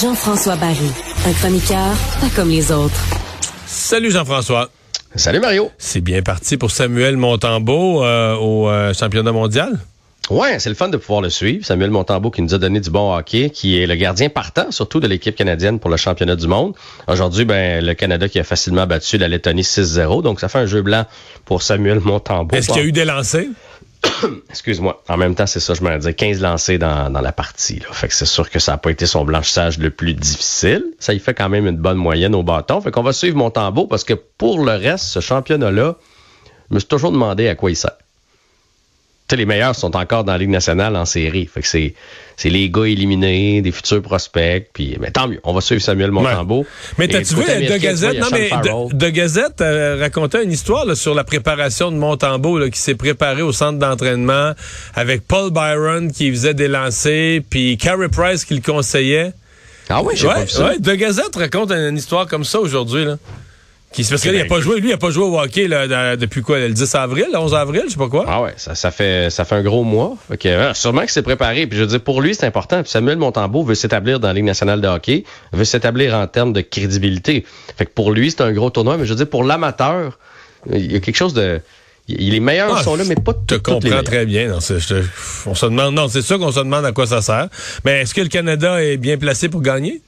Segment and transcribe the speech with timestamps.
[0.00, 0.90] Jean-François Barry,
[1.26, 3.04] un chroniqueur pas comme les autres.
[3.66, 4.70] Salut Jean-François.
[5.14, 5.70] Salut Mario.
[5.76, 9.78] C'est bien parti pour Samuel Montembeau euh, au euh, championnat mondial?
[10.30, 11.66] Ouais, c'est le fun de pouvoir le suivre.
[11.66, 15.00] Samuel Montembeau qui nous a donné du bon hockey, qui est le gardien partant, surtout
[15.00, 16.74] de l'équipe canadienne pour le championnat du monde.
[17.08, 20.22] Aujourd'hui, ben, le Canada qui a facilement battu la Lettonie 6-0.
[20.22, 21.04] Donc, ça fait un jeu blanc
[21.44, 22.54] pour Samuel Montembeau.
[22.54, 23.48] Est-ce qu'il y a eu des lancers?
[24.50, 25.02] Excuse-moi.
[25.08, 27.80] En même temps, c'est ça, je me disais 15 lancés dans, dans la partie.
[27.80, 27.88] Là.
[27.90, 30.84] Fait que c'est sûr que ça n'a pas été son blanchissage le plus difficile.
[31.00, 32.80] Ça y fait quand même une bonne moyenne au bâton.
[32.80, 35.96] Fait qu'on va suivre Montembeau parce que pour le reste, ce championnat-là,
[36.70, 37.90] je me suis toujours demandé à quoi il sert
[39.36, 41.46] les meilleurs sont encore dans la Ligue nationale en série.
[41.46, 41.94] Fait que c'est,
[42.36, 44.68] c'est les gars éliminés, des futurs prospects.
[44.72, 45.40] Puis, mais tant mieux.
[45.44, 46.66] On va suivre Samuel Montembeau.
[46.98, 48.50] Mais t'as-tu vu, De Gazette, non, mais
[48.92, 53.52] de, Gazette euh, racontait une histoire sur la préparation de Montembeau, qui s'est préparé au
[53.52, 54.52] centre d'entraînement
[54.94, 59.32] avec Paul Byron qui faisait des lancers, puis Carey Price qui le conseillait.
[59.88, 60.78] Ah oui, j'ai pas vu ça.
[60.78, 63.16] de Gazette raconte une, une histoire comme ça aujourd'hui, là.
[63.92, 66.42] Qui, parce qu'il a pas joué, lui, il a pas joué au hockey là, depuis
[66.42, 68.24] quoi, le 10 avril, le 11 avril, je sais pas quoi.
[68.28, 70.16] Ah ouais, ça, ça fait ça fait un gros mois.
[70.28, 71.66] Fait sûrement que c'est préparé.
[71.66, 72.82] Puis je veux dire, pour lui, c'est important.
[72.82, 76.52] Puis Samuel Montembeau veut s'établir dans la Ligue nationale de hockey, veut s'établir en termes
[76.52, 77.44] de crédibilité.
[77.76, 78.96] Fait que pour lui, c'est un gros tournoi.
[78.96, 80.18] Mais je veux dire, pour l'amateur,
[80.72, 81.60] il y a quelque chose de
[82.08, 83.40] les meilleurs ah, sont là, mais pas tout.
[83.50, 84.52] Je te comprends très bien.
[84.54, 87.48] On se demande, non, c'est sûr qu'on se demande à quoi ça sert.
[87.84, 90.00] Mais est-ce que le Canada est bien placé pour gagner?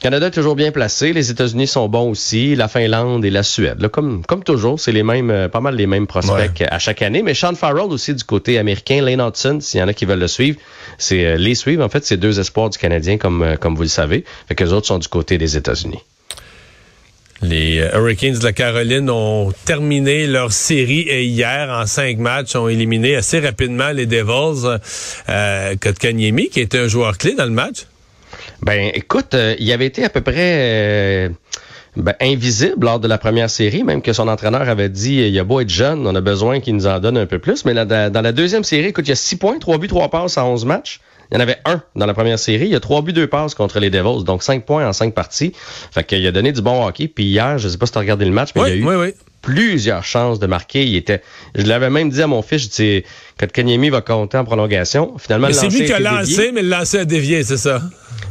[0.00, 1.12] Canada est toujours bien placé.
[1.12, 2.56] Les États-Unis sont bons aussi.
[2.56, 3.86] La Finlande et la Suède.
[3.88, 7.22] comme, comme toujours, c'est les mêmes, euh, pas mal les mêmes prospects à chaque année.
[7.22, 9.02] Mais Sean Farrell aussi du côté américain.
[9.02, 10.58] Lane Hudson, s'il y en a qui veulent le suivre,
[10.96, 11.84] c'est euh, les suivre.
[11.84, 14.24] En fait, c'est deux espoirs du Canadien, comme, euh, comme vous le savez.
[14.48, 16.00] Fait que les autres sont du côté des États-Unis.
[17.42, 22.68] Les Hurricanes de la Caroline ont terminé leur série et hier en cinq matchs ont
[22.68, 24.78] éliminé assez rapidement les Devils.
[25.28, 27.86] Euh, Kotkaniemi, qui était un joueur clé dans le match.
[28.62, 31.28] Ben, écoute, euh, il avait été à peu près euh,
[31.96, 35.44] ben, invisible lors de la première série, même que son entraîneur avait dit il a
[35.44, 37.64] beau être jeune, on a besoin qu'il nous en donne un peu plus.
[37.64, 40.38] Mais dans la deuxième série, écoute, il y a six points, trois buts, trois passes
[40.38, 41.00] en 11 matchs.
[41.30, 42.64] Il y en avait un dans la première série.
[42.64, 44.24] Il y a trois buts, deux passes contre les Devils.
[44.24, 45.52] Donc, cinq points en cinq parties.
[45.92, 47.06] Fait qu'il a donné du bon hockey.
[47.06, 48.74] Puis hier, je sais pas si tu as regardé le match, mais il y a
[48.74, 50.84] eu oui, oui plusieurs chances de marquer.
[50.84, 51.22] Il était,
[51.54, 53.04] je l'avais même dit à mon fils, je dis,
[53.38, 55.16] que Kanyemi va compter en prolongation.
[55.18, 57.80] Finalement, c'est lui qui a lancé, mais le lancer a dévié, c'est ça.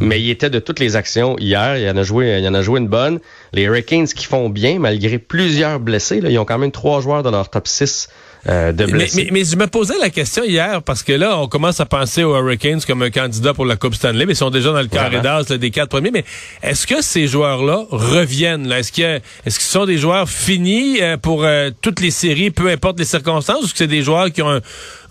[0.00, 1.76] Mais il était de toutes les actions hier.
[1.76, 3.20] Il en a joué, il en a joué une bonne.
[3.52, 7.22] Les Hurricanes qui font bien, malgré plusieurs blessés, là, ils ont quand même trois joueurs
[7.22, 8.08] dans leur top 6
[8.48, 12.22] euh, mais, je me posais la question hier parce que là, on commence à penser
[12.22, 14.86] aux Hurricanes comme un candidat pour la Coupe Stanley, mais ils sont déjà dans le
[14.86, 16.10] carré d'as des quatre premiers.
[16.10, 16.24] Mais
[16.62, 18.70] est-ce que ces joueurs-là reviennent?
[18.70, 22.68] Est-ce que est-ce qu'ils sont des joueurs finis euh, pour euh, toutes les séries, peu
[22.68, 24.60] importe les circonstances, ou est-ce que c'est des joueurs qui ont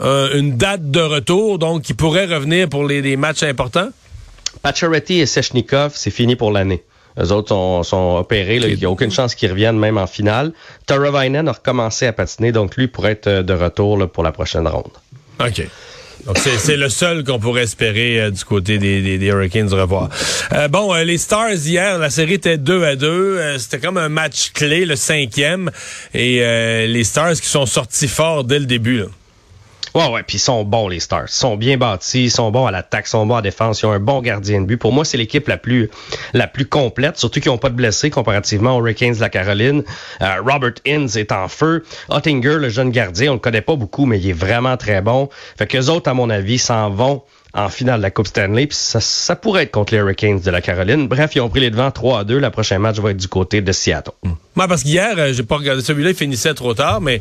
[0.00, 3.88] une date de retour, donc qui pourraient revenir pour les, les matchs importants?
[4.62, 6.82] Pacioretty et Sechnikov, c'est fini pour l'année.
[7.16, 7.48] Les autres
[7.82, 8.56] sont, opérés.
[8.56, 10.52] Il n'y a aucune chance qu'ils reviennent même en finale.
[10.86, 14.92] Taravainen a recommencé à patiner, donc lui pourrait être de retour pour la prochaine ronde.
[15.40, 15.66] OK.
[16.26, 20.08] Donc c'est le seul qu'on pourrait espérer euh, du côté des, des, Hurricanes revoir.
[20.52, 23.58] Euh, bon, euh, les Stars hier, la série était 2 à 2.
[23.58, 25.70] C'était comme un match clé, le cinquième.
[26.14, 26.40] Et
[26.88, 29.04] les Stars qui sont sortis forts dès le début.
[29.96, 31.24] Ouais, ouais, puis ils sont bons, les Stars.
[31.28, 33.80] Ils sont bien bâtis, ils sont bons à l'attaque, ils sont bons à la défense,
[33.80, 34.76] ils ont un bon gardien de but.
[34.76, 35.88] Pour moi, c'est l'équipe la plus
[36.34, 39.84] la plus complète, surtout qu'ils n'ont pas de blessés comparativement aux Hurricanes de la Caroline.
[40.20, 41.82] Euh, Robert Inns est en feu.
[42.10, 45.30] Ottinger, le jeune gardien, on le connaît pas beaucoup, mais il est vraiment très bon.
[45.56, 47.22] Fait que les autres, à mon avis, s'en vont
[47.56, 48.66] en finale de la Coupe Stanley.
[48.66, 51.08] Puis ça, pourrait être contre les Hurricanes de la Caroline.
[51.08, 52.38] Bref, ils ont pris les devants 3 à 2.
[52.38, 54.12] Le prochain match va être du côté de Seattle.
[54.54, 57.20] Moi, parce qu'hier, euh, j'ai pas regardé celui-là, il finissait trop tard, mais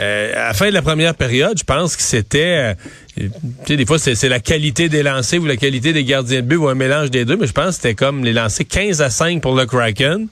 [0.00, 2.74] euh, à la fin de la première période, je pense que c'était...
[2.74, 2.74] Euh,
[3.16, 3.30] tu
[3.66, 6.56] sais, des fois, c'est la qualité des lancers ou la qualité des gardiens de but
[6.56, 9.10] ou un mélange des deux, mais je pense que c'était comme les lancers 15 à
[9.10, 10.26] 5 pour le Kraken.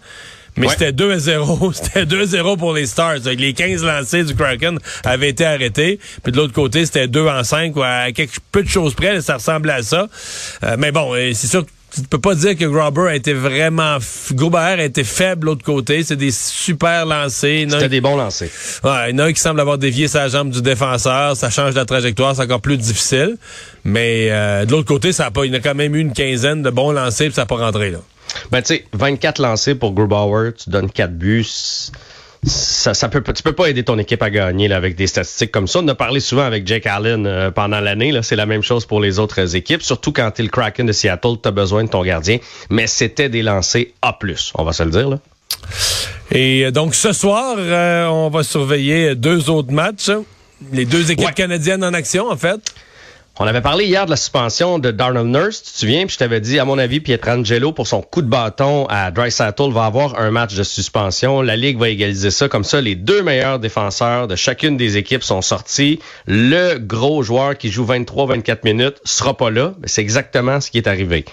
[0.56, 1.72] Mais c'était 2 à 0.
[1.74, 3.19] C'était 2 à 0 pour les Stars.
[3.25, 5.99] les 15 lancés du Kraken avaient été arrêtés.
[6.22, 7.75] Puis de l'autre côté, c'était 2 en 5.
[7.82, 10.08] À quelque peu de choses près, ça ressemblait à ça.
[10.64, 13.34] Euh, mais bon, euh, c'est sûr que tu peux pas dire que Grobber a été
[13.34, 13.99] vraiment
[14.32, 17.66] Gruber a été faible de l'autre côté, c'est des super lancers.
[17.69, 18.48] C'était des bons lancers.
[18.82, 21.50] Ouais, il y en a un qui semble avoir dévié sa jambe du défenseur, ça
[21.50, 23.37] change la trajectoire, c'est encore plus difficile.
[23.84, 26.14] Mais euh, de l'autre côté, ça a pas il y a quand même eu une
[26.14, 27.98] quinzaine de bons lancers, puis ça n'a pas rentré là.
[28.50, 31.46] Ben, tu sais, 24 lancés pour Grubauer, tu donnes 4 buts.
[32.44, 35.52] Ça, ça peut, tu peux pas aider ton équipe à gagner là, avec des statistiques
[35.52, 35.79] comme ça.
[35.79, 38.19] On a parlé souvent avec Jake Allen euh, pendant l'année.
[38.23, 39.82] C'est la même chose pour les autres équipes.
[39.82, 42.38] Surtout quand tu es le Kraken de Seattle, tu as besoin de ton gardien.
[42.69, 44.19] Mais c'était des lancers A+,
[44.56, 45.08] on va se le dire.
[45.08, 45.20] Là.
[46.32, 47.56] Et donc ce soir,
[48.11, 50.11] on va surveiller deux autres matchs.
[50.73, 52.61] Les deux équipes canadiennes en action, en fait.
[53.38, 56.19] On avait parlé hier de la suspension de Darnell Nurse, tu te souviens, puis je
[56.19, 60.20] t'avais dit, à mon avis, Pietrangelo, pour son coup de bâton à Dry va avoir
[60.20, 61.40] un match de suspension.
[61.40, 62.50] La Ligue va égaliser ça.
[62.50, 65.99] Comme ça, les deux meilleurs défenseurs de chacune des équipes sont sortis.
[66.26, 69.73] Le gros joueur qui joue 23-24 minutes sera pas là.
[69.87, 71.25] C'est exactement ce qui est arrivé.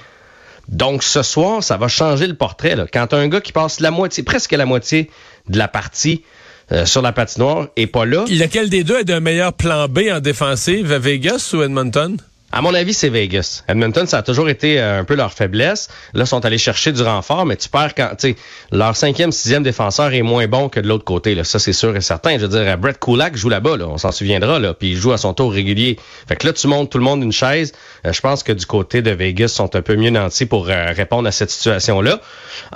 [0.70, 2.78] Donc, ce soir, ça va changer le portrait.
[2.78, 2.86] Là.
[2.92, 5.12] Quand un gars qui passe la moitié, presque la moitié
[5.50, 6.24] de la partie
[6.72, 8.26] euh, sur la patinoire et pas là.
[8.30, 12.18] Lequel des deux a un meilleur plan B en défensive, Vegas ou Edmonton?
[12.52, 13.64] À mon avis, c'est Vegas.
[13.68, 15.88] Edmonton, ça a toujours été euh, un peu leur faiblesse.
[16.14, 18.36] Là, ils sont allés chercher du renfort, mais tu perds quand, tu sais,
[18.72, 21.36] leur cinquième, sixième défenseur est moins bon que de l'autre côté.
[21.36, 21.44] Là.
[21.44, 22.40] Ça, c'est sûr et certain.
[22.40, 23.88] Je veux dire, Brett Kulak joue là-bas, là.
[23.88, 26.00] on s'en souviendra, là, puis il joue à son tour régulier.
[26.28, 27.72] Fait que là, tu montes tout le monde une chaise.
[28.06, 30.70] Euh, je pense que du côté de Vegas, ils sont un peu mieux nantis pour
[30.70, 32.20] euh, répondre à cette situation-là.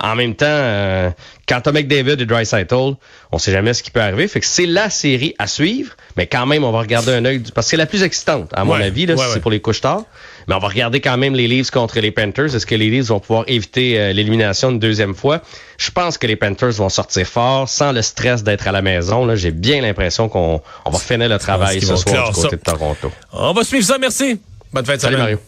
[0.00, 1.12] En même temps,
[1.48, 2.94] quand t'as McDavid et Dreisaitl,
[3.32, 4.26] on sait jamais ce qui peut arriver.
[4.28, 7.42] Fait que c'est la série à suivre, mais quand même, on va regarder un œil,
[7.54, 10.02] parce que c'est la plus excitante, à mon avis, là, c'est pour les couches tard.
[10.46, 12.54] Mais on va regarder quand même les Leafs contre les Panthers.
[12.54, 15.40] Est-ce que les Leafs vont pouvoir éviter euh, l'élimination une deuxième fois?
[15.78, 19.26] Je pense que les Panthers vont sortir fort, sans le stress d'être à la maison.
[19.26, 22.62] Là, j'ai bien l'impression qu'on on va finir le travail ce soir du côté de
[22.62, 23.10] Toronto.
[23.32, 24.40] On va suivre ça, merci.
[24.72, 25.38] Bonne fin de Salut Mario.